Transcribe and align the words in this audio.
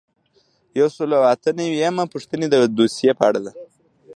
یو 0.79 0.87
سل 0.95 1.09
او 1.17 1.23
اته 1.33 1.49
نوي 1.59 1.77
یمه 1.85 2.05
پوښتنه 2.13 2.45
د 2.49 2.55
دوسیې 2.77 3.11
په 3.19 3.23
اړه 3.29 3.39
ده. 3.45 3.51